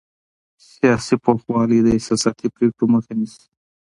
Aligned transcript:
سیاسي 0.71 1.15
پوخوالی 1.23 1.79
د 1.83 1.87
احساساتي 1.97 2.47
پرېکړو 2.55 2.85
مخه 2.93 3.13
نیسي 3.19 3.45